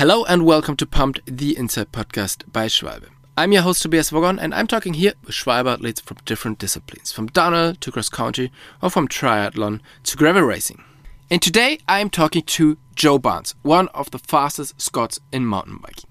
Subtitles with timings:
[0.00, 3.10] Hello and welcome to Pumped, the Inside podcast by Schwalbe.
[3.36, 7.12] I'm your host Tobias Vogon and I'm talking here with Schwalbe athletes from different disciplines,
[7.12, 8.50] from downhill to cross country
[8.82, 10.82] or from triathlon to gravel racing.
[11.30, 16.08] And today I'm talking to Joe Barnes, one of the fastest Scots in mountain biking.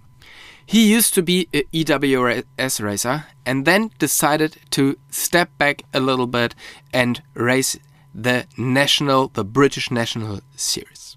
[0.64, 6.28] He used to be a EWS racer and then decided to step back a little
[6.28, 6.54] bit
[6.94, 7.76] and race
[8.14, 11.09] the national, the British National Series.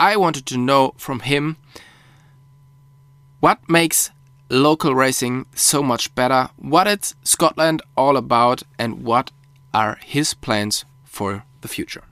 [0.00, 1.58] I wanted to know from him
[3.40, 4.10] what makes
[4.48, 9.30] local racing so much better, what it's Scotland all about, and what
[9.74, 12.04] are his plans for the future.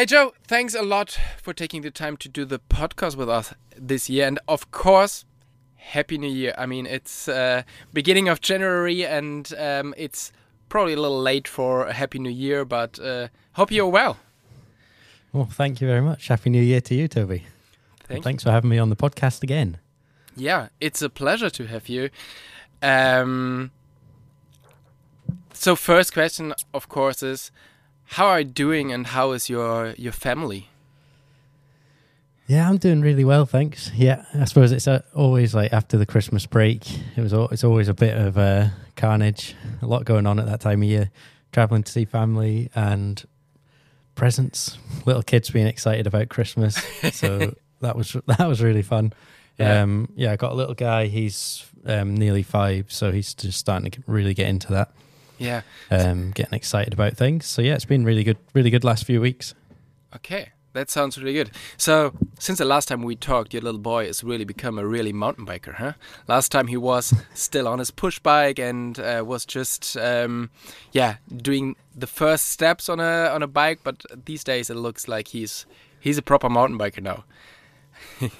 [0.00, 3.52] Hey Joe, thanks a lot for taking the time to do the podcast with us
[3.76, 5.26] this year, and of course,
[5.76, 6.54] Happy New Year.
[6.56, 10.32] I mean, it's uh, beginning of January, and um, it's
[10.70, 14.16] probably a little late for a Happy New Year, but uh, hope you're well.
[15.34, 16.28] Well, thank you very much.
[16.28, 17.44] Happy New Year to you, Toby.
[18.04, 19.76] Thank Thanks for having me on the podcast again.
[20.34, 22.08] Yeah, it's a pleasure to have you.
[22.80, 23.70] Um,
[25.52, 27.50] so, first question, of course, is
[28.14, 30.68] how are you doing, and how is your your family?
[32.46, 33.92] Yeah, I'm doing really well, thanks.
[33.94, 36.82] Yeah, I suppose it's uh, always like after the Christmas break,
[37.16, 40.60] it was it's always a bit of uh, carnage, a lot going on at that
[40.60, 41.10] time of year,
[41.52, 43.24] traveling to see family and
[44.16, 46.76] presents, little kids being excited about Christmas.
[47.12, 49.12] So that was that was really fun.
[49.58, 49.82] Yeah.
[49.82, 51.06] Um, yeah, I got a little guy.
[51.06, 54.90] He's um, nearly five, so he's just starting to get- really get into that.
[55.40, 55.62] Yeah.
[55.90, 57.46] um, getting excited about things.
[57.46, 59.54] So yeah, it's been really good, really good last few weeks.
[60.14, 61.50] Okay, that sounds really good.
[61.76, 65.12] So, since the last time we talked, your little boy has really become a really
[65.12, 65.92] mountain biker, huh?
[66.28, 70.50] Last time he was still on his push bike and uh, was just, um,
[70.92, 73.80] yeah, doing the first steps on a on a bike.
[73.82, 75.66] But these days, it looks like he's
[76.00, 77.24] he's a proper mountain biker now.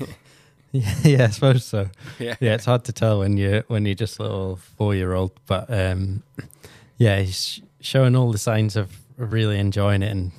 [0.72, 1.88] Yeah, yeah, I suppose so.
[2.20, 5.14] Yeah, Yeah, it's hard to tell when you when you're just a little four year
[5.14, 6.22] old, but um,
[7.00, 10.30] yeah, he's showing all the signs of really enjoying it and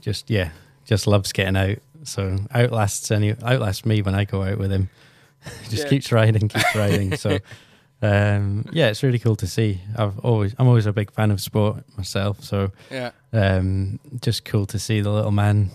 [0.00, 0.50] just yeah,
[0.84, 1.78] just loves getting out.
[2.04, 4.90] So outlasts any outlasts me when I go out with him.
[5.70, 5.88] just Yeah.
[5.88, 7.16] keeps riding, keeps riding.
[7.16, 7.38] So
[8.02, 9.80] um, yeah, it's really cool to see.
[9.96, 14.66] I've always I'm always a big fan of sport myself, so yeah, um, just cool
[14.66, 15.70] to see the little man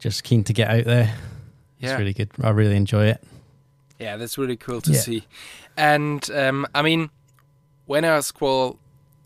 [0.00, 1.14] just keen to get out there.
[1.78, 1.90] yeah.
[1.92, 2.30] It's really good.
[2.42, 3.22] I really enjoy it.
[4.00, 5.00] Yeah, that's really cool to Yeah.
[5.00, 5.24] see.
[5.76, 7.10] And um, I mean,
[7.86, 8.78] when I scroll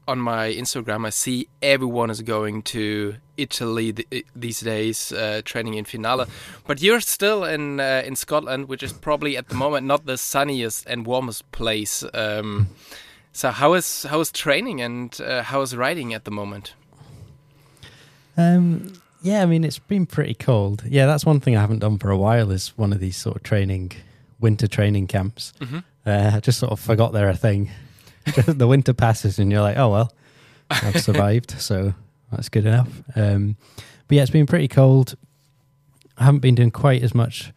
[0.08, 5.74] on my Instagram, I see everyone is going to Italy th- these days, uh, training
[5.74, 6.24] in Finale.
[6.66, 10.16] But you're still in uh, in Scotland, which is probably at the moment not the
[10.16, 12.04] sunniest and warmest place.
[12.14, 12.68] Um,
[13.32, 16.74] so how is how is training and uh, how is riding at the moment?
[18.36, 18.92] Um,
[19.22, 20.84] yeah, I mean it's been pretty cold.
[20.88, 22.50] Yeah, that's one thing I haven't done for a while.
[22.50, 23.92] Is one of these sort of training,
[24.40, 25.52] winter training camps.
[25.60, 25.84] Mhm.
[26.06, 27.70] Uh, I just sort of forgot they're a thing.
[28.46, 30.12] the winter passes and you're like, oh well,
[30.70, 31.94] I've survived, so
[32.30, 32.88] that's good enough.
[33.16, 33.56] Um,
[34.06, 35.14] but yeah, it's been pretty cold.
[36.16, 37.52] I haven't been doing quite as much,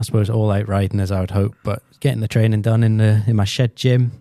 [0.00, 2.96] I suppose, all out riding as I would hope, but getting the training done in
[2.98, 4.20] the in my shed gym.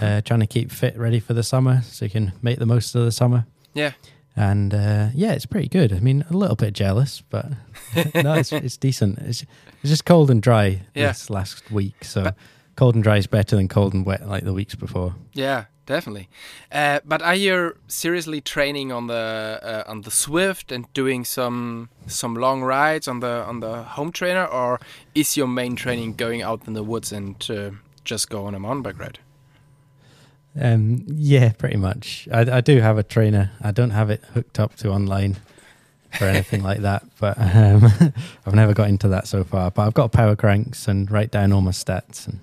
[0.00, 2.94] Uh, trying to keep fit, ready for the summer, so you can make the most
[2.94, 3.92] of the summer Yeah,
[4.34, 5.92] and uh, yeah, it's pretty good.
[5.92, 7.50] I mean, a little bit jealous, but
[8.14, 9.18] no, it's it's decent.
[9.18, 9.42] It's
[9.82, 11.08] it's just cold and dry Yeah.
[11.08, 12.36] this last week, so But-
[12.76, 15.14] cold and dry is better than cold and wet like the weeks before.
[15.32, 16.28] Yeah, definitely.
[16.70, 21.88] Uh, but are you seriously training on the uh, on the Zwift and doing some
[22.06, 24.80] some long rides on the on the home trainer, or
[25.14, 27.70] is your main training going out in the woods and uh,
[28.04, 29.18] just go on a mountain bike ride?
[30.60, 32.28] Um, yeah, pretty much.
[32.32, 33.52] I, I do have a trainer.
[33.62, 35.38] I don't have it hooked up to online
[36.20, 37.84] or anything like that, but um,
[38.46, 39.70] I've never got into that so far.
[39.70, 42.40] But I've got power cranks and write down all my stats, and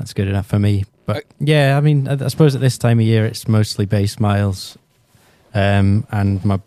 [0.00, 0.84] that's good enough for me.
[1.06, 4.18] But yeah, I mean, I, I suppose at this time of year, it's mostly base
[4.18, 4.76] miles,
[5.54, 6.60] um, and my.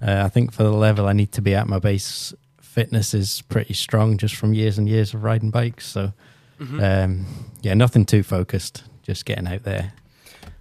[0.00, 3.42] Uh, I think for the level I need to be at, my base fitness is
[3.42, 5.86] pretty strong just from years and years of riding bikes.
[5.86, 6.12] So
[6.58, 7.04] Mhm.
[7.04, 7.26] um,
[7.62, 8.84] yeah, nothing too focused.
[9.02, 9.92] Just getting out there.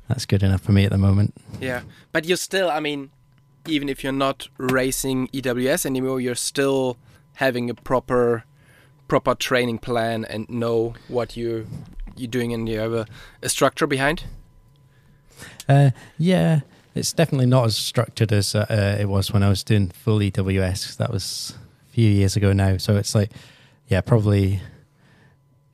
[0.07, 1.33] That's good enough for me at the moment.
[1.59, 1.81] yeah,
[2.11, 2.69] but you're still.
[2.69, 3.09] I mean,
[3.67, 6.97] even if you're not racing EWS anymore, you're still
[7.35, 8.43] having a proper
[9.11, 11.67] proper training plan and know what you
[12.15, 13.05] you're doing and you have a,
[13.41, 14.23] a structure behind.
[15.67, 16.61] Uh, yeah,
[16.95, 20.95] it's definitely not as structured as uh, it was when I was doing full EWS.
[20.95, 21.57] That was
[21.89, 22.77] a few years ago now.
[22.77, 23.31] So it's like,
[23.89, 24.61] yeah, probably,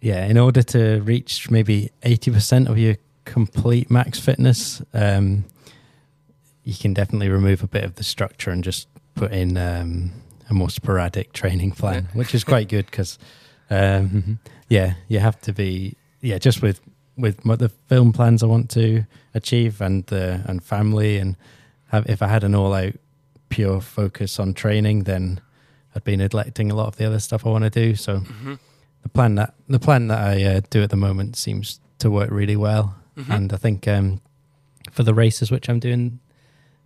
[0.01, 0.25] yeah.
[0.25, 2.95] In order to reach maybe eighty percent of your
[3.25, 5.45] complete max fitness, um,
[6.63, 10.12] you can definitely remove a bit of the structure and just put in um,
[10.49, 13.17] a more sporadic training plan, which is quite good because,
[13.69, 14.39] um,
[14.69, 16.79] yeah, you have to be, yeah, just with
[17.17, 19.03] with the film plans I want to
[19.33, 21.35] achieve and the and family and
[21.88, 22.94] have, if I had an all out
[23.49, 25.41] pure focus on training, then
[25.95, 27.95] I'd be neglecting a lot of the other stuff I want to do.
[27.95, 28.53] So Mm-hmm.
[29.03, 32.29] the plan that the plan that I uh, do at the moment seems to work
[32.31, 33.35] really well, Mhm.
[33.35, 34.21] and I think um,
[34.91, 36.19] for the races which I'm doing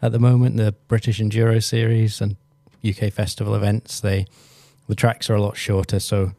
[0.01, 2.35] at the moment, the British Enduro Series and
[2.83, 4.25] UK Festival events, they
[4.87, 5.99] the tracks are a lot shorter.
[5.99, 6.31] So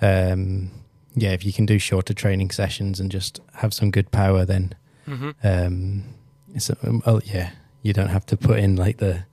[0.00, 0.70] um,
[1.14, 4.74] yeah, if you can do shorter training sessions and just have some good power, then
[5.06, 5.30] Mm-hmm.
[5.46, 6.04] um,
[6.54, 6.70] it's
[7.06, 7.50] oh yeah,
[7.82, 9.24] you don't have to put in like the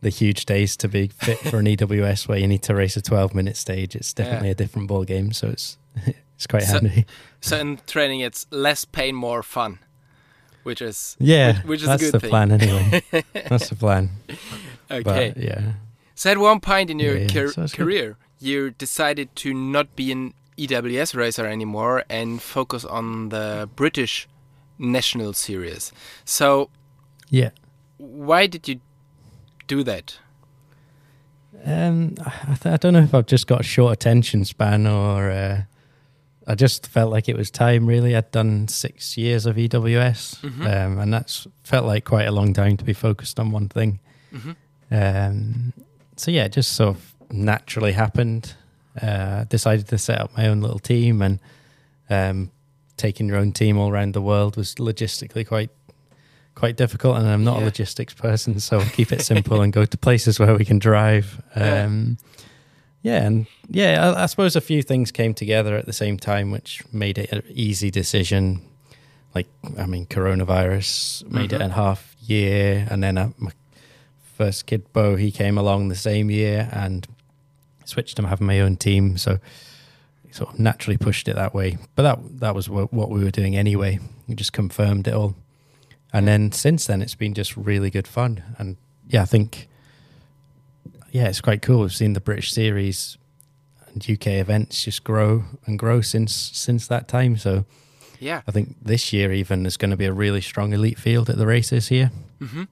[0.00, 3.02] the huge days to be fit for an EWS where you need to race a
[3.02, 3.94] 12 minute stage.
[3.94, 4.52] It's definitely Yeah.
[4.52, 5.76] a different ball game, so it's
[6.36, 7.04] it's quite So- handy.
[7.42, 9.78] So in training, it's less pain, more fun,
[10.62, 12.30] which is Yeah, which, which is that's a good the thing.
[12.30, 13.02] plan anyway.
[13.34, 14.08] that's the plan.
[14.90, 15.02] okay.
[15.02, 15.72] But yeah,
[16.20, 17.84] So at one point in your Yeah, yeah, so it's good.
[17.84, 24.28] career, you decided to not be an EWS racer anymore and focus on the British
[24.78, 25.92] National Series.
[26.26, 26.68] So
[27.30, 27.52] yeah.
[27.96, 28.80] why did you
[29.66, 30.18] do that?
[31.64, 35.30] Um, I, th- I don't know if I've just got a short attention span or
[35.30, 35.62] uh,
[36.46, 37.86] I just felt like it was time.
[37.86, 40.66] Really, I'd done six years of EWS, Mhm.
[40.66, 44.00] um, and that's felt like quite a long time to be focused on one thing.
[44.30, 44.52] hmm
[44.90, 45.72] Um,
[46.20, 48.54] so yeah, it just sort of naturally happened.
[49.00, 51.38] Uh, decided to set up my own little team, and
[52.10, 52.50] um,
[52.96, 55.70] taking your own team all around the world was logistically quite
[56.56, 57.16] quite difficult.
[57.16, 57.64] And I'm not Yeah.
[57.64, 61.40] a logistics person, so keep it simple and go to places where we can drive.
[61.56, 61.84] Yeah.
[61.84, 62.18] Um,
[63.02, 66.50] yeah, and yeah, I, I suppose a few things came together at the same time,
[66.50, 68.60] which made it an easy decision.
[69.34, 69.46] Like,
[69.78, 71.66] I mean, coronavirus made it Mhm.
[71.70, 73.52] a half year, and then uh, my
[74.40, 77.06] first kid, Bo, he came along the same year, and
[77.84, 79.18] switched to having my own team.
[79.18, 79.38] So,
[80.30, 81.76] sort of naturally pushed it that way.
[81.94, 83.98] But that that was what, what we were doing anyway.
[84.28, 85.34] We just confirmed it all,
[86.12, 88.42] and then since then, it's been just really good fun.
[88.58, 88.76] And
[89.08, 89.68] yeah, I think
[91.10, 91.80] yeah, it's quite cool.
[91.80, 93.18] We've seen the British series
[93.92, 97.36] and UK events just grow and grow since since that time.
[97.36, 97.64] So
[98.20, 98.42] Yeah.
[98.46, 101.36] I think this year even there's going to be a really strong elite field at
[101.36, 102.12] the races here.
[102.38, 102.66] hmm Yeah,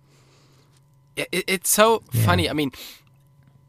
[1.32, 2.22] it, it's so Yeah.
[2.26, 2.50] funny.
[2.50, 2.72] I mean,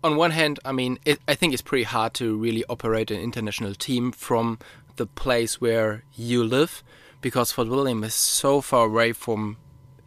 [0.04, 3.20] on one hand, I mean, it, I think it's pretty hard to really operate an
[3.20, 4.60] international team from
[4.96, 6.84] the place where you live,
[7.22, 9.58] because Fort William is so far away from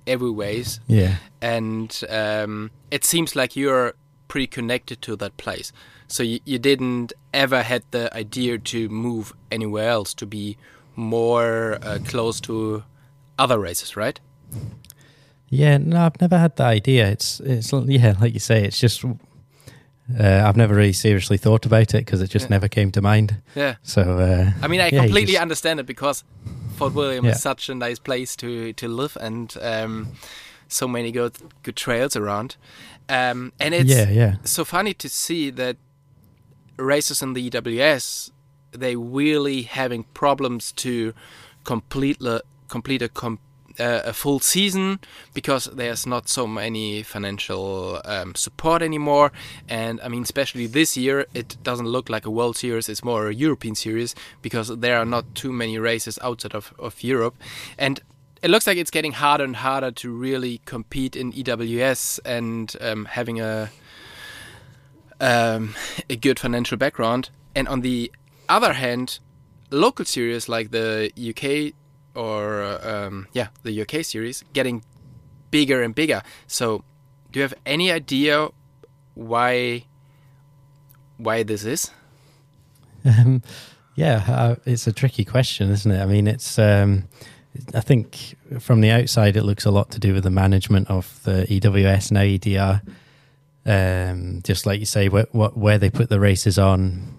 [0.06, 3.95] every ways, Yeah, and um, it seems like you're
[4.29, 5.73] pretty connected to that place.
[6.09, 10.56] So you, you didn't ever had the idea to move anywhere else to be
[10.97, 12.83] more uh, close to
[13.38, 14.19] other races, right?
[15.52, 15.76] Yeah.
[15.78, 17.08] No, I've never had that idea.
[17.10, 21.94] It's it's yeah, like you say, it's just uh, I've never really seriously thought about
[21.94, 22.56] it because it just Yeah.
[22.56, 23.37] never came to mind.
[23.54, 23.75] Yeah.
[23.82, 26.25] So uh, I mean, I Yeah, completely just- understand it because
[26.76, 27.32] Fort William Yeah.
[27.32, 30.08] is such a nice place to to live and um,
[30.69, 31.32] so many good
[31.62, 32.56] good trails around.
[33.08, 35.76] Um, and it's yeah, yeah, so funny to see that
[36.78, 38.30] racers in the EWS
[38.78, 41.12] they really having problems to
[41.64, 43.38] complete the, complete a com,
[43.79, 45.00] uh, a full season
[45.35, 49.33] because there's not so many financial um, support anymore.
[49.69, 52.88] And I mean especially this year it doesn't look like a World Series.
[52.88, 57.02] It's more a European Series because there are not too many races outside of, of
[57.02, 57.37] Europe.
[57.79, 58.00] And
[58.43, 63.05] it looks like it's getting harder and harder to really compete in EWS and um,
[63.05, 63.71] having a
[65.21, 65.75] um,
[66.11, 67.31] a good financial background.
[67.55, 68.11] And on the
[68.49, 69.21] other hand,
[69.71, 71.75] local series like the UK
[72.14, 74.83] or um, yeah, the UK series getting
[75.50, 76.23] bigger and bigger.
[76.47, 76.85] So,
[77.31, 78.49] do you have any idea
[79.14, 79.85] why
[81.19, 81.90] why this is?
[83.04, 83.42] Um,
[83.95, 86.00] yeah, uh, it's a tricky question, isn't it?
[86.00, 86.59] I mean, it's.
[86.59, 87.09] Um,
[87.75, 91.23] I think from the outside, it looks a lot to do with the management of
[91.25, 92.81] the EWS now EDR.
[93.64, 97.19] Um, just like you say, wh- what where they put the races on,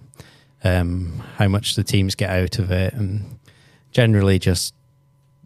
[0.64, 3.40] um, how much the teams get out of it, and
[3.92, 4.74] generally just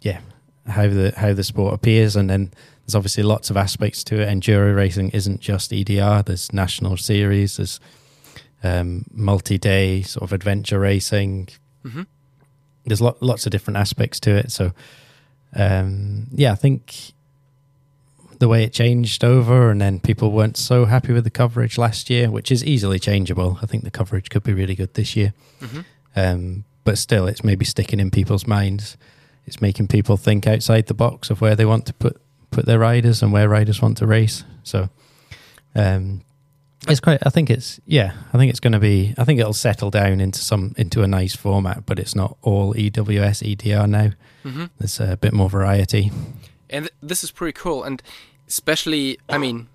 [0.08, 0.20] yeah,
[0.72, 2.16] how the how the sport appears.
[2.16, 2.52] And then
[2.86, 4.30] there's obviously lots of aspects to it.
[4.30, 6.24] Enduro racing isn't just EDR.
[6.24, 7.58] There's national series.
[7.58, 7.80] There's
[8.64, 11.50] um, multi-day sort of adventure racing.
[11.84, 12.04] hmm
[12.86, 14.52] There's lo- lots of different aspects to it.
[14.52, 14.72] So,
[15.54, 17.14] um, yeah, I think
[18.40, 22.10] the way it changed over, and then people weren't so happy with the coverage last
[22.10, 23.58] year, which is easily changeable.
[23.62, 25.86] I think the coverage could be really good this year, Mhm.
[26.16, 28.96] um, but still, it's maybe sticking in people's minds.
[29.48, 32.80] It's making people think outside the box of where they want to put put their
[32.80, 34.44] riders and where riders want to race.
[34.64, 34.90] So,
[35.76, 36.22] um,
[36.88, 37.20] it's quite.
[37.26, 38.14] I think it's yeah.
[38.34, 39.14] I think it's going to be.
[39.18, 42.74] I think it'll settle down into some into a nice format, but it's not all
[42.74, 44.12] EWS EDR now.
[44.44, 46.12] hmm There's a bit more variety.
[46.70, 47.84] And th- this is pretty cool.
[47.84, 48.02] And
[48.48, 49.68] especially, I mean,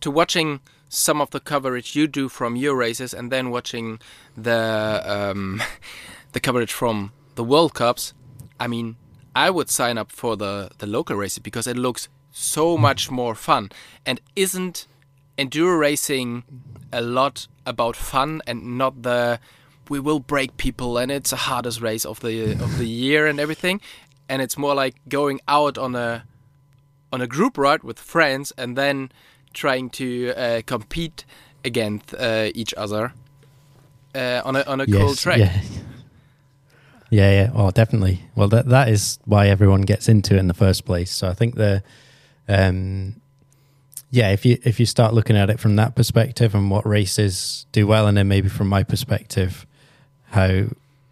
[0.00, 3.98] to watching some of the coverage you do from your races and then watching
[4.36, 5.62] the um,
[6.32, 8.14] the coverage from the World Cups,
[8.58, 8.96] I mean,
[9.34, 13.34] I would sign up for the, the local races because it looks so much more
[13.34, 13.70] fun.
[14.04, 14.86] And isn't
[15.38, 16.44] enduro racing
[16.92, 19.38] a lot about fun and not the
[19.88, 23.38] we will break people and it's the hardest race of the of the year and
[23.38, 23.80] everything
[24.28, 26.24] and it's more like going out on a
[27.12, 29.10] on a group ride with friends and then
[29.52, 31.24] trying to uh, compete
[31.64, 33.12] against uh, each other
[34.14, 35.38] uh, on a on a cool track.
[35.38, 35.60] Yeah.
[37.10, 37.50] Yeah, yeah.
[37.54, 38.22] Oh, definitely.
[38.34, 41.10] Well, that that is why everyone gets into it in the first place.
[41.10, 41.82] So I think the,
[42.48, 43.20] um,
[44.10, 47.66] yeah, if you if you start looking at it from that perspective and what races
[47.72, 49.66] do well, and then maybe from my perspective,
[50.30, 50.64] how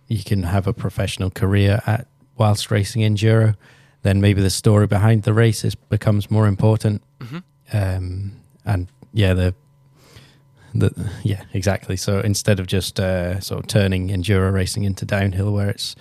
[0.08, 3.54] you can have a professional career at whilst racing enduro,
[4.02, 7.02] then maybe the story behind the races becomes more important.
[7.20, 7.42] Mhm.
[7.72, 8.32] Um,
[8.64, 9.54] and yeah, the
[10.74, 11.96] the yeah exactly.
[11.96, 15.94] So instead of just uh, sort of turning enduro racing into downhill, where it's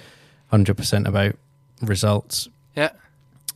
[0.50, 1.36] hundred percent about
[1.82, 2.90] results, Yeah.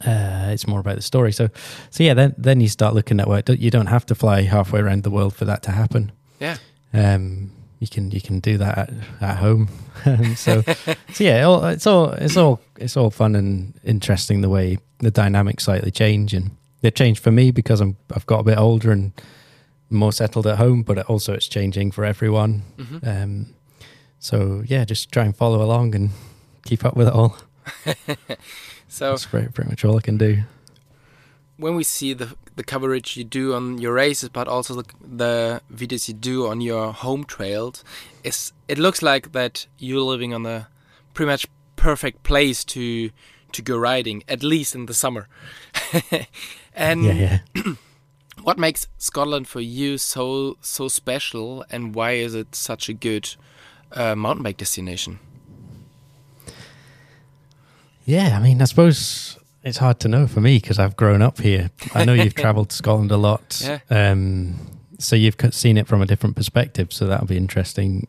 [0.05, 1.31] uh, it's more about the story.
[1.31, 1.49] So
[1.89, 4.79] so yeah, then then you start looking at what you don't have to fly halfway
[4.79, 6.11] around the world for that to happen.
[6.39, 6.57] Yeah.
[6.93, 8.89] Um, you can you can do that at,
[9.21, 9.69] at home.
[10.35, 10.61] so
[11.13, 15.11] so yeah, all, it's all it's all it's all fun and interesting the way the
[15.11, 18.91] dynamics slightly change and they changed for me because I'm I've got a bit older
[18.91, 19.11] and
[19.89, 22.63] more settled at home, but also it's changing for everyone.
[22.77, 23.45] hmm Um,
[24.19, 26.09] so yeah, just try and follow along and
[26.65, 27.37] keep up with it all.
[28.89, 30.43] So That's pretty, pretty much all I can do.
[31.57, 34.85] when we see the the coverage you do on your races, but also the,
[35.17, 37.83] the videos you do on your home trails,
[38.23, 40.67] is it looks like that you're living on a
[41.13, 43.11] pretty much perfect place to
[43.51, 45.27] to go riding, at least in the summer.
[46.73, 47.73] and yeah, yeah.
[48.47, 53.35] what makes Scotland for you so so special, and why is it such a good
[53.91, 55.19] uh, mountain bike destination?
[58.05, 61.39] Yeah, I mean, I suppose it's hard to know for me because I've grown up
[61.41, 61.71] here.
[61.93, 63.79] I know you've travelled to Scotland a lot, Yeah.
[63.89, 64.55] um,
[64.97, 66.93] so you've seen it from a different perspective.
[66.93, 68.07] So that'll be interesting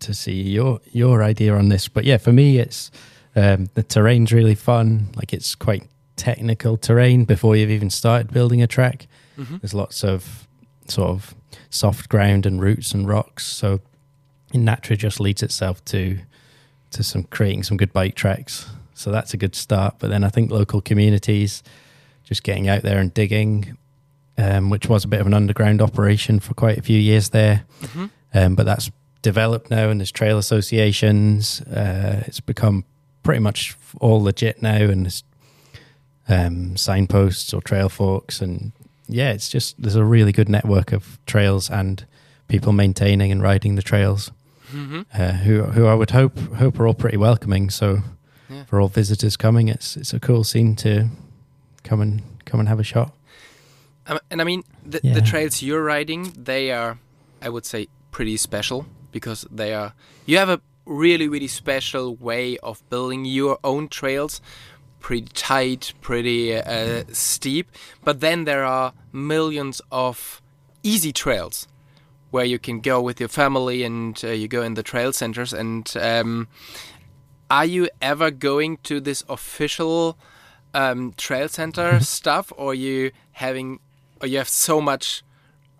[0.00, 1.88] to see your your idea on this.
[1.88, 2.90] But yeah, for me, it's
[3.34, 5.08] um, the terrain's really fun.
[5.16, 5.84] Like it's quite
[6.16, 9.06] technical terrain before you've even started building a track.
[9.36, 9.56] Mm-hmm.
[9.58, 10.46] There's lots of
[10.88, 11.34] sort of
[11.70, 13.46] soft ground and roots and rocks.
[13.46, 13.80] So
[14.52, 16.18] it naturally just leads itself to
[16.90, 18.66] to some creating some good bike tracks.
[18.94, 19.96] So that's a good start.
[19.98, 21.62] But then I think local communities
[22.24, 23.76] just getting out there and digging,
[24.38, 27.64] um, which was a bit of an underground operation for quite a few years there.
[27.82, 28.06] Mm-hmm.
[28.34, 28.90] Um, but that's
[29.22, 31.60] developed now, and there's trail associations.
[31.62, 32.84] Uh, it's become
[33.22, 35.24] pretty much all legit now, and there's
[36.28, 38.72] um, signposts or trail forks, and
[39.08, 42.04] yeah, it's just there's a really good network of trails and
[42.48, 44.30] people maintaining and riding the trails.
[44.72, 45.02] Mm-hmm.
[45.14, 47.70] Uh, who who I would hope hope are all pretty welcoming.
[47.70, 48.02] So
[48.50, 48.64] Yeah.
[48.64, 51.08] for all visitors coming, it's it's a cool scene to
[51.84, 53.12] come and come and have a shot.
[54.08, 55.14] Um, and I mean, the, Yeah.
[55.14, 56.98] the trails you're riding, they are,
[57.42, 59.92] I would say, pretty special because they are.
[60.26, 64.40] You have a really, really special way of building your own trails,
[65.06, 67.70] pretty tight, pretty uh, steep.
[68.02, 70.42] But then there are millions of
[70.82, 71.68] easy trails
[72.32, 75.52] where you can go with your family and uh, you go in the trail centers.
[75.52, 76.48] And um,
[77.48, 80.18] are you ever going to this official
[80.74, 83.78] um, trail center stuff, or you having,
[84.20, 85.22] or you have so much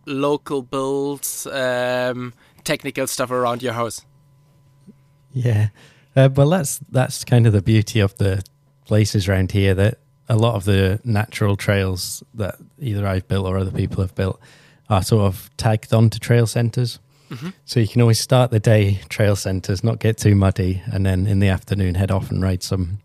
[0.06, 4.06] local builds, um, technical stuff around your house?
[5.32, 5.70] Yeah,
[6.14, 8.44] uh, well, that's that's kind of the beauty of the
[8.86, 9.74] places around here.
[9.74, 14.14] That a lot of the natural trails that either I've built or other people have
[14.14, 14.40] built
[14.88, 16.98] are sort of tagged onto trail centres.
[17.30, 17.52] Mhm.
[17.64, 21.26] So you can always start the day trail centres, not get too muddy, and then
[21.26, 22.98] in the afternoon head off and ride some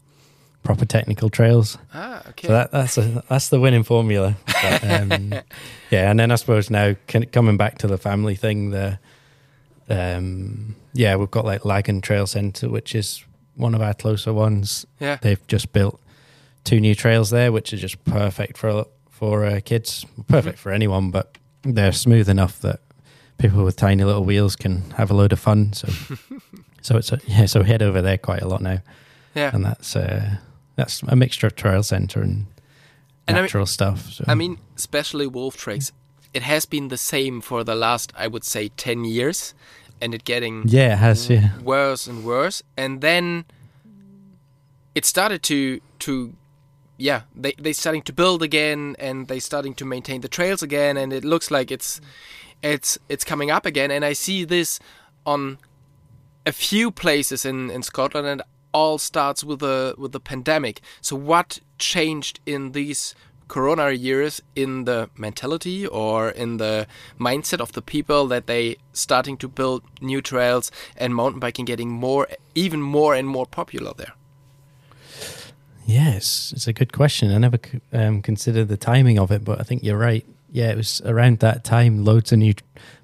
[0.64, 1.80] proper technical trails.
[1.92, 2.48] Ah, okay.
[2.48, 4.38] So that, that's a, that's the winning formula.
[4.46, 5.34] But, um,
[5.90, 9.00] yeah, and then I suppose now can, coming back to the family thing, the
[9.90, 13.24] um, yeah, we've got like Laggan Trail Centre, which is
[13.56, 14.86] one of our closer ones.
[15.00, 15.18] yeah.
[15.22, 16.00] They've just built
[16.64, 21.12] two new trails there, which are just perfect for for uh, kids, perfect for anyone,
[21.12, 22.80] but they're smooth enough that
[23.38, 25.74] people with tiny little wheels can have a load of fun.
[25.74, 25.88] So,
[26.82, 27.46] so it's a, yeah.
[27.46, 28.80] So we head over there quite a lot now,
[29.36, 29.52] Yeah.
[29.54, 30.38] and that's uh,
[30.76, 32.48] that's a mixture of trail center and
[33.28, 34.10] And I mean- natural stuff.
[34.12, 34.24] So.
[34.28, 35.92] I mean, especially Wolftrax,
[36.34, 39.54] it has been the same for the last, I would say, 10 years,
[40.02, 41.58] and it getting yeah, it has yeah.
[41.60, 42.64] worse and worse.
[42.76, 43.46] And then
[44.96, 46.34] it started to, to
[46.98, 50.98] yeah, they, they starting to build again, and they starting to maintain the trails again,
[50.98, 52.02] and it looks like it's,
[52.62, 53.92] it's, it's coming up again.
[53.92, 54.80] And I see this
[55.26, 55.58] on
[56.46, 58.42] a few places in, in Scotland, and
[58.74, 60.82] all starts with the with the pandemic.
[61.02, 63.14] So what changed in these
[63.52, 66.88] corona years in the mentality or in the
[67.20, 71.90] mindset of the people that they starting to build new trails and mountain biking getting
[71.90, 74.14] more even more and more popular there?
[75.86, 77.34] Yes, it's a good question.
[77.34, 77.60] I never
[77.92, 80.26] um, considered the timing of it, but I think you're right.
[80.50, 82.54] Yeah, it was around that time loads of new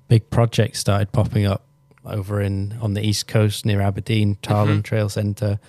[0.07, 1.63] big projects started popping up
[2.05, 4.83] over in on the east coast near Aberdeen, Tarland Mhm.
[4.83, 5.59] Trail Centre,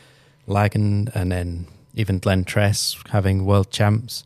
[0.46, 4.22] Laggan, and then even Glentress having world champs.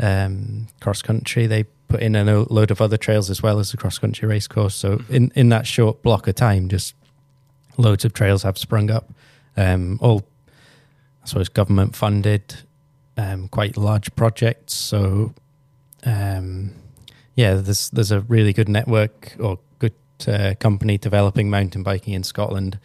[0.00, 3.76] Um, cross country, they put in a load of other trails as well as the
[3.76, 4.74] cross country race course.
[4.74, 5.10] So Mhm.
[5.10, 6.94] in in that short block of time, just
[7.76, 9.12] loads of trails have sprung up.
[9.56, 10.24] Um, all
[11.22, 12.42] I suppose government funded,
[13.16, 14.74] um, quite large projects.
[14.74, 15.34] So,
[16.04, 16.72] um,
[17.36, 19.92] yeah, there's there's a really good network or good
[20.26, 22.78] uh, company developing mountain biking in Scotland.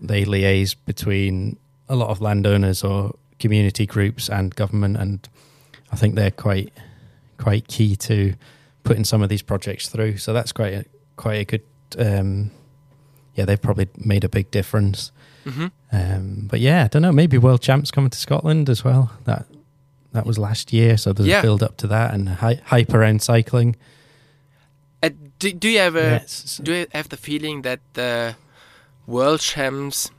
[0.00, 1.56] They liaise between
[1.88, 5.28] a lot of landowners or community groups and government, and
[5.92, 6.72] I think they're quite
[7.38, 8.34] quite key to
[8.84, 10.16] putting some of these projects through.
[10.18, 10.84] So that's quite a
[11.16, 11.62] quite a good.
[11.98, 12.50] Um,
[13.34, 15.12] yeah, they've probably made a big difference.
[15.44, 15.66] Mm-hmm.
[15.92, 17.12] Um, but yeah, I don't know.
[17.12, 19.10] Maybe world champs coming to Scotland as well.
[19.24, 19.46] That
[20.12, 21.40] that was last year, so there's Yeah.
[21.40, 23.76] a build up to that and hy- hype around cycling.
[25.02, 26.20] Uh, do, do you ever
[26.62, 28.36] do you have the feeling that the
[29.06, 30.10] world champs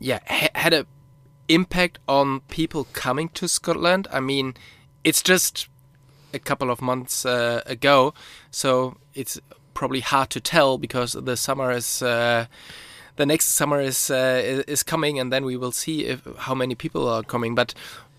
[0.00, 0.86] yeah ha- had a
[1.48, 4.08] impact on people coming to Scotland?
[4.10, 4.54] I mean
[5.04, 5.68] it's just
[6.34, 8.12] a couple of months uh, ago
[8.50, 9.40] so it's
[9.74, 12.46] probably hard to tell because the summer is uh,
[13.16, 16.74] the next summer is uh, is coming and then we will see if how many
[16.74, 17.54] people are coming.
[17.54, 17.74] But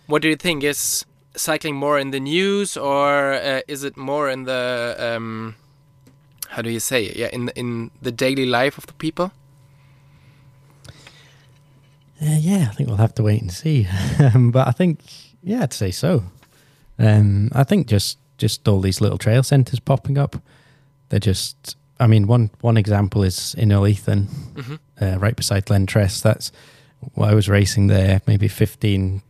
[0.07, 0.63] what do you think?
[0.63, 5.55] Is cycling more in the news or uh, is it more in the um,
[6.49, 7.15] how do you say it?
[7.15, 9.31] yeah in in the daily life of the people
[12.21, 13.87] Uh, yeah, I think we'll have to wait and see.
[14.19, 14.99] um, but I think,
[15.43, 16.23] yeah, I'd say so.
[16.99, 20.35] Um, I think just just all these little trail centres popping up.
[21.09, 21.77] They're just.
[21.99, 24.75] I mean, one one example is in Innerleithen, mm-hmm.
[25.01, 26.21] uh, right beside Glentress.
[26.21, 26.51] That's
[27.15, 29.21] well, I was racing there maybe 15,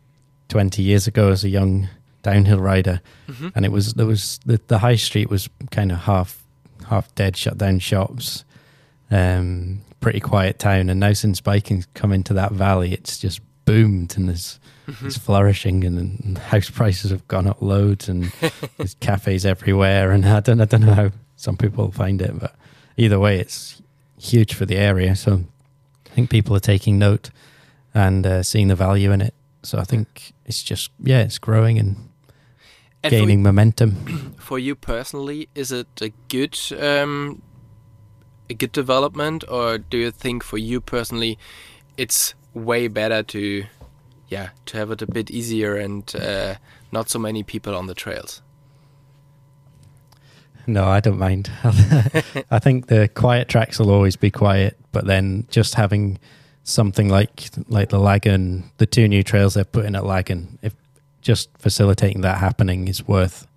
[0.49, 1.89] 20 years ago as a young
[2.23, 3.49] downhill rider, Mm-hmm.
[3.55, 6.41] and it was there was the, the high street was kind of half
[6.87, 8.45] half dead, shut down shops,
[9.11, 10.89] um, pretty quiet town.
[10.89, 15.07] And now since biking's come into that valley, it's just boomed and there's Mm-hmm.
[15.07, 18.31] it's flourishing, and, and house prices have gone up loads, and
[18.77, 20.11] there's cafes everywhere.
[20.13, 22.55] And I don't I don't know how some people find it, but
[22.95, 23.81] either way, it's
[24.17, 25.13] huge for the area.
[25.17, 25.43] So
[26.05, 27.31] I think people are taking note
[27.93, 29.33] and uh, seeing the value in it.
[29.61, 32.07] So I think it's just yeah, it's growing and
[33.03, 34.35] and gaining momentum.
[34.37, 37.41] for, for you personally is it a good um,
[38.49, 41.37] a good development or do you think for you personally
[41.97, 43.65] it's way better to
[44.29, 46.55] yeah to have it a bit easier and uh,
[46.91, 48.41] not so many people on the trails
[50.69, 51.49] No, I don't mind.
[52.51, 56.19] I think the quiet tracks will always be quiet, but then just having
[56.63, 60.75] something like like the Laggan, the two new trails they've put in at Laggan, if
[61.21, 63.47] just facilitating that happening is worth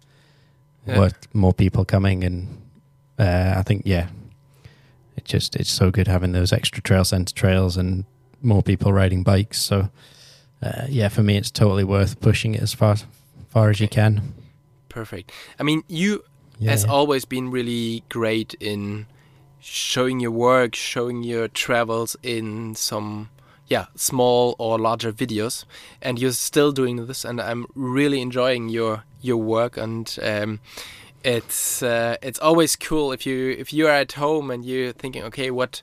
[0.86, 0.98] Yeah.
[1.00, 2.46] worth more people coming, and
[3.18, 4.06] uh, I think yeah,
[5.20, 8.04] it just it's so good having those extra trail center trails and
[8.42, 9.58] more people riding bikes.
[9.62, 9.88] So
[10.62, 12.96] uh, yeah, for me, it's totally worth pushing it as far
[13.48, 14.32] far as you can.
[14.88, 16.22] perfect i mean you
[16.58, 16.92] Yeah, has yeah.
[16.92, 19.06] always been really great in
[19.60, 23.28] showing your work, showing your travels in some
[23.66, 25.64] yeah small or larger videos,
[26.02, 30.60] and you're still doing this, and I'm really enjoying your your work, and um,
[31.24, 35.22] it's uh, it's always cool if you if you are at home and you're thinking,
[35.24, 35.82] okay, what.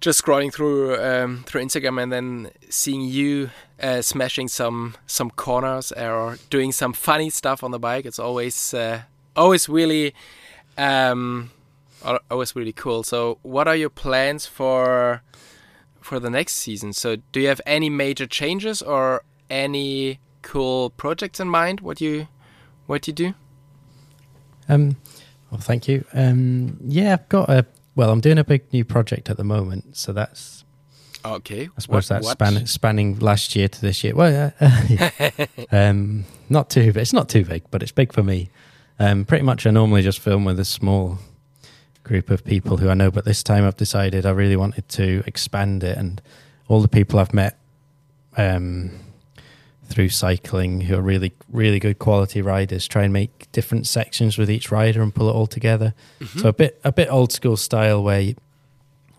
[0.00, 3.50] Just scrolling through um, through Instagram and then seeing you
[3.82, 8.72] uh, smashing some some corners or doing some funny stuff on the bike, it's always
[8.72, 9.02] uh,
[9.36, 10.14] always really
[10.78, 11.50] um
[12.30, 15.20] always really cool so what are your plans for
[16.00, 21.40] for the next season so do you have any major changes or any cool projects
[21.40, 22.26] in mind what you
[22.90, 23.34] what you do?
[24.70, 24.96] Um,
[25.50, 26.04] well, thank you.
[26.12, 27.66] Um, yeah, I've got a.
[27.96, 30.64] Well, I'm doing a big new project at the moment, so that's.
[31.24, 31.68] Okay.
[31.76, 32.32] I suppose What- that's what?
[32.32, 34.14] span, spanning last year to this year.
[34.14, 35.30] Well, uh, yeah.
[35.72, 36.92] um, not too.
[36.96, 38.48] It's not too big, but it's big for me.
[38.98, 41.18] Um, pretty much, I normally just film with a small
[42.04, 45.22] group of people who I know, but this time I've decided I really wanted to
[45.26, 46.22] expand it, and
[46.68, 47.58] all the people I've met
[48.36, 48.90] um,
[49.90, 54.48] through cycling who are really, really good quality riders, try and make different sections with
[54.50, 55.92] each rider and pull it all together.
[56.20, 56.40] Mhm.
[56.40, 58.20] So a bit, a bit old school style where.
[58.20, 58.34] You,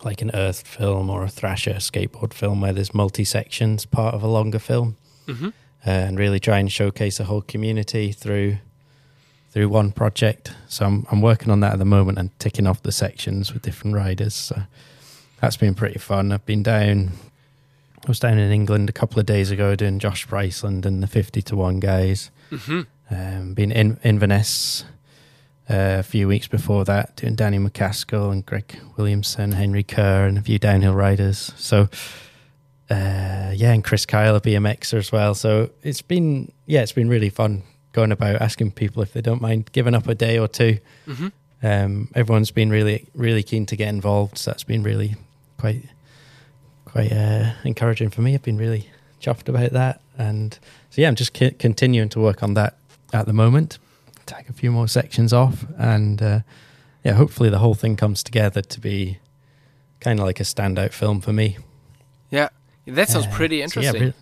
[0.04, 4.24] like an Earth film or a Thrasher skateboard film where there's multi sections part of
[4.24, 5.50] a longer film, Mhm.
[5.50, 5.52] uh,
[5.90, 8.58] and really try and showcase a whole community through
[9.52, 10.54] through one project.
[10.68, 13.62] So I'm I'm working on that at the moment and ticking off the sections with
[13.62, 14.34] different riders.
[14.34, 14.64] So
[15.40, 16.32] that's been pretty fun.
[16.32, 17.12] I've been down.
[18.04, 21.08] I was down in England a couple of days ago doing Josh Bryceland and the
[21.08, 22.32] fifty to one guys.
[22.52, 22.88] Mhm.
[23.12, 24.86] Um, been in Inverness
[25.70, 30.38] uh, a few weeks before that, doing Danny MacAskill and Greg Williamson, Henry Kerr, and
[30.38, 31.52] a few downhill riders.
[31.58, 31.90] So,
[32.90, 35.36] uh, yeah, and Chris Kyle, a BMXer as well.
[35.36, 39.42] So it's been, yeah, it's been really fun going about asking people if they don't
[39.42, 40.80] mind giving up a day or two.
[41.08, 41.32] Mhm.
[41.64, 44.38] Um, everyone's been really, really keen to get involved.
[44.38, 45.16] So that's been really
[45.58, 45.84] quite,
[46.92, 48.34] quite uh, encouraging for me.
[48.34, 48.90] I've been really
[49.22, 50.58] chuffed about that, and
[50.90, 52.76] so yeah, I'm just c- continuing to work on that
[53.14, 53.78] at the moment.
[54.26, 56.40] Take a few more sections off, and uh,
[57.04, 59.18] yeah, hopefully the whole thing comes together to be
[60.00, 61.58] kind of like a standout film for me.
[62.30, 62.50] Yeah.
[62.88, 64.02] That sounds Uh, pretty so interesting.
[64.02, 64.14] yeah, re-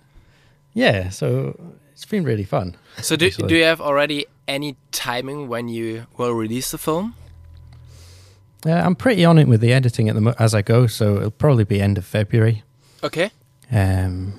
[0.74, 1.58] yeah, so
[1.94, 2.76] it's been really fun.
[3.02, 3.48] So do, Actually.
[3.48, 7.16] do you have already any timing when you will release the film?
[8.66, 11.18] Uh, I'm pretty on it with the editing at the mo- as I go, so
[11.18, 12.64] it'll probably be end of February.
[13.04, 13.32] Okay.
[13.72, 14.34] Um,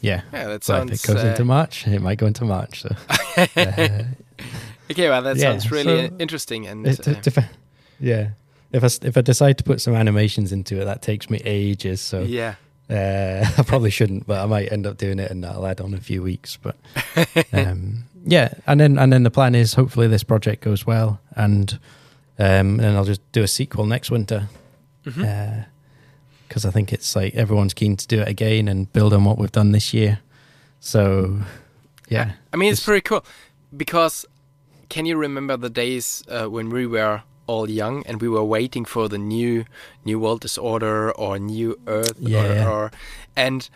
[0.00, 0.90] yeah, Yeah, that so sounds.
[0.92, 2.82] if it goes uh, into March, it might go into March.
[2.82, 2.88] So
[3.36, 3.44] uh,
[4.90, 6.66] okay, well, that Yeah, sounds really so interesting.
[6.66, 7.44] And it, uh, it dep-
[8.00, 8.30] yeah,
[8.72, 12.00] if I if I decide to put some animations into it, that takes me ages.
[12.00, 12.54] So yeah,
[12.88, 15.92] uh, I probably shouldn't, but I might end up doing it, and I'll add on
[15.94, 16.56] a few weeks.
[16.56, 16.76] But
[17.52, 21.78] um, yeah, and then and then the plan is hopefully this project goes well, and
[22.40, 24.48] um, then I'll just do a sequel next winter
[25.04, 29.38] because I think it's like everyone's keen to do it again and build on what
[29.38, 30.18] we've done this year.
[30.80, 31.40] So
[32.08, 33.24] yeah, I mean, it's Just- pretty cool
[33.76, 34.26] because
[34.88, 38.84] can you remember the days uh, when we were all young and we were waiting
[38.84, 39.64] for the new
[40.04, 42.64] new world disorder or new Earth Yeah.
[42.66, 42.90] or, or
[43.36, 43.68] and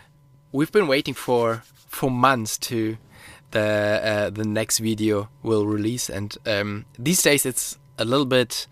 [0.53, 2.96] we've been waiting for for months to
[3.50, 3.61] the
[4.05, 8.66] uh, the next video will release and um, these days it's a little bit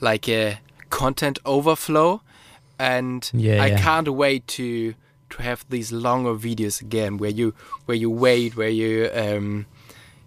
[0.00, 0.58] like a
[0.90, 2.20] content overflow
[2.78, 3.78] and Yeah, I yeah.
[3.78, 4.94] can't wait to
[5.30, 7.52] to have these longer videos again where you
[7.86, 9.66] where you wait where you um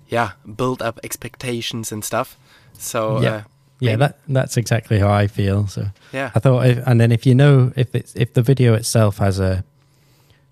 [0.10, 2.38] yeah build up expectations and stuff
[2.78, 3.36] so Yeah.
[3.36, 3.42] uh,
[3.80, 5.66] yeah, that that's exactly how I feel.
[5.68, 8.76] So yeah I thought, if, and then if you know if it's if the video
[8.76, 9.64] itself has a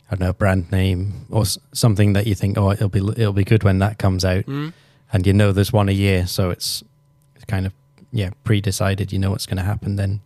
[0.10, 3.44] I don't know brand name or something that you think oh it'll be it'll be
[3.44, 4.74] good when that comes out, Mm.
[5.14, 6.84] and you know there's one a year, so it's
[7.36, 7.74] it's kind of
[8.12, 9.12] yeah pre-decided.
[9.12, 9.96] You know what's going to happen.
[9.96, 10.22] Then,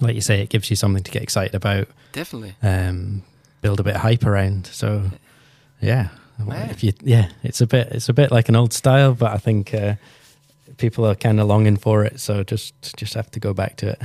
[0.00, 1.88] like you say, it gives you something to get excited about.
[2.12, 3.22] definitely Um,
[3.62, 4.66] build a bit of hype around.
[4.66, 5.10] So
[5.80, 6.70] yeah, Man.
[6.70, 9.38] if you yeah, it's a bit it's a bit like an old style, but I
[9.38, 9.74] think.
[9.74, 9.94] Uh,
[10.76, 13.88] People are kind of longing for it, so just just have to go back to
[13.90, 14.00] it.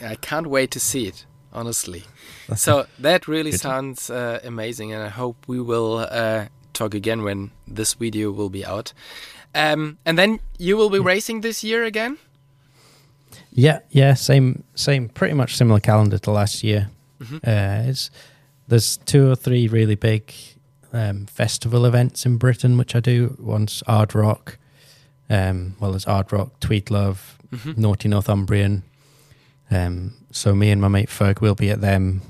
[0.00, 2.04] I can't wait to see it honestly
[2.54, 3.58] so that really Good.
[3.60, 8.50] sounds uh, amazing and I hope we will uh, talk again when this video will
[8.50, 8.92] be out
[9.54, 12.18] um, and then you will be racing this year again
[13.52, 16.90] Yeah, yeah, same, same, pretty much similar calendar to last year.
[17.20, 17.40] Mhm.
[17.42, 17.92] Uh,
[18.68, 20.32] there's two or three really big
[20.92, 23.36] um, festival events in Britain which I do.
[23.40, 24.58] One's Ard Rock,
[25.28, 27.18] um, well, there's Ard Rock, Tweedlove,
[27.52, 27.76] Mhm.
[27.78, 28.82] Naughty Northumbrian.
[29.70, 32.22] Um, so me and my mate Ferg will be at them,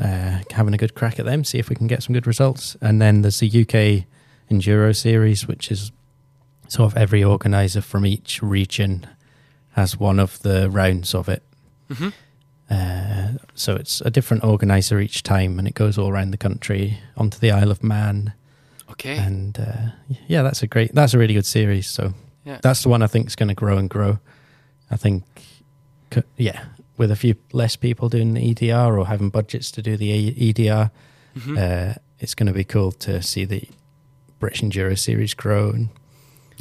[0.00, 2.76] uh, having a good crack at them, see if we can get some good results.
[2.80, 4.06] And then there's the UK
[4.50, 5.92] Enduro Series, which is
[6.72, 9.06] sort of every organizer from each region
[9.72, 11.42] has one of the rounds of it.
[11.98, 12.08] hmm
[12.70, 16.98] Uh, so it's a different organizer each time, and it goes all around the country
[17.16, 18.32] onto the Isle of Man.
[18.90, 19.90] okay And uh,
[20.28, 21.86] yeah, that's a great, that's a really good series.
[21.86, 22.58] So Yeah.
[22.62, 24.18] that's the one I think is going to grow and grow.
[24.90, 25.24] I think,
[26.38, 26.64] yeah,
[26.96, 30.10] with a few less people doing the EDR or having budgets to do the
[30.48, 30.90] EDR,
[31.36, 31.56] Mhm.
[31.58, 33.62] uh, it's going to be cool to see the
[34.38, 35.70] British Enduro series grow.
[35.70, 35.88] And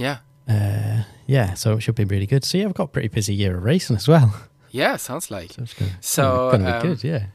[0.01, 0.17] yeah
[0.49, 2.43] uh, yeah, so it should be really good.
[2.43, 4.27] So yeah, I've got a pretty busy year of racing as well.
[4.71, 7.03] yeah sounds like So it's going So, um, good.
[7.03, 7.25] Yeah.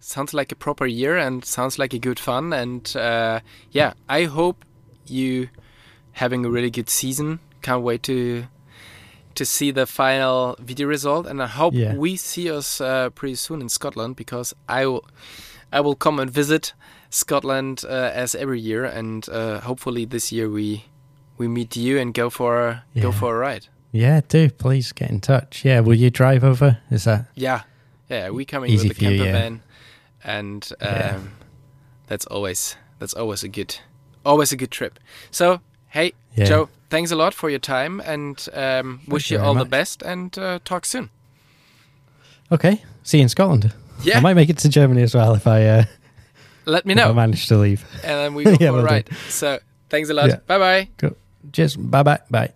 [0.00, 4.24] sounds like a proper year and sounds like a good fun and uh, yeah i
[4.24, 4.64] hope
[5.06, 5.48] you
[6.12, 7.38] having a really good season.
[7.62, 8.44] Can't wait to
[9.34, 11.94] to see the final video result, and I hope Yeah.
[11.96, 15.04] we see us uh, pretty soon in Scotland because I will
[15.72, 16.74] I will come and visit
[17.10, 20.84] Scotland uh, as every year, and uh, hopefully this year we
[21.40, 23.66] we meet you and go for a, go for a ride.
[23.92, 25.64] Yeah, do please get in touch.
[25.64, 26.78] Yeah, will you drive over?
[26.90, 27.62] Is that Yeah,
[28.10, 29.40] yeah, we coming Easy with the for you, camper yeah.
[29.42, 29.62] van,
[30.22, 31.18] and um, Yeah.
[32.06, 33.74] that's always that's always a good
[34.24, 34.98] always a good trip.
[35.30, 36.44] So hey, Yeah.
[36.48, 40.02] Joe, thanks a lot for your time, and um, wish you you all the best,
[40.02, 41.08] and uh, talk soon.
[42.52, 42.82] okay?
[43.02, 43.72] See you in Scotland.
[44.04, 45.84] Yeah, I might make it to Germany as well if I uh,
[46.66, 47.08] let me know.
[47.10, 47.82] I manage to leave.
[48.04, 48.86] and then we go Yeah, for a will do.
[48.86, 49.08] ride.
[49.28, 50.28] So thanks a lot.
[50.28, 50.38] Yeah.
[50.46, 50.58] Bye
[50.98, 51.10] bye.
[51.52, 51.76] Cheers.
[51.76, 52.20] Bye bye.
[52.30, 52.52] Bye.